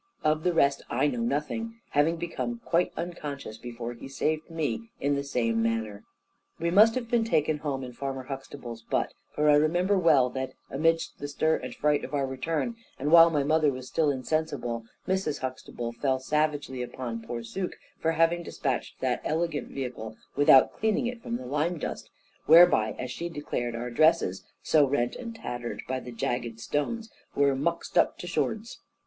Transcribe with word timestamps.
Of 0.23 0.41
the 0.41 0.51
rest, 0.51 0.81
I 0.89 1.05
know 1.05 1.19
nothing, 1.21 1.79
having 1.91 2.15
become 2.15 2.59
quite 2.65 2.91
unconscious, 2.97 3.59
before 3.59 3.93
he 3.93 4.07
saved 4.07 4.49
me, 4.49 4.89
in 4.99 5.13
the 5.13 5.23
same 5.23 5.61
manner. 5.61 6.03
We 6.57 6.71
must 6.71 6.95
have 6.95 7.07
been 7.07 7.23
taken 7.23 7.59
home 7.59 7.83
in 7.83 7.93
Farmer 7.93 8.23
Huxtable's 8.23 8.81
butt, 8.81 9.13
for 9.35 9.47
I 9.47 9.53
remember 9.53 9.99
well 9.99 10.31
that, 10.31 10.53
amidst 10.71 11.19
the 11.19 11.27
stir 11.27 11.57
and 11.57 11.75
fright 11.75 12.03
of 12.03 12.15
our 12.15 12.25
return, 12.25 12.77
and 12.97 13.11
while 13.11 13.29
my 13.29 13.43
mother 13.43 13.71
was 13.71 13.87
still 13.89 14.09
insensible, 14.09 14.85
Mrs. 15.07 15.41
Huxtable 15.41 15.91
fell 15.91 16.19
savagely 16.19 16.81
upon 16.81 17.21
poor 17.21 17.43
Suke, 17.43 17.73
for 17.99 18.13
having 18.13 18.41
despatched 18.41 19.01
that 19.01 19.21
elegant 19.23 19.67
vehicle 19.67 20.15
without 20.35 20.73
cleaning 20.73 21.05
it 21.05 21.21
from 21.21 21.37
the 21.37 21.45
lime 21.45 21.77
dust; 21.77 22.09
whereby, 22.47 22.95
as 22.97 23.11
she 23.11 23.29
declared, 23.29 23.75
our 23.75 23.91
dresses 23.91 24.43
(so 24.63 24.83
rent 24.87 25.15
and 25.15 25.35
tattered 25.35 25.83
by 25.87 25.99
the 25.99 26.11
jagged 26.11 26.59
stones) 26.59 27.11
were 27.35 27.55
"muxed 27.55 27.99
up 27.99 28.17
to 28.17 28.25
shords." 28.25 28.79